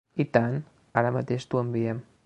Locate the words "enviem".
1.65-2.03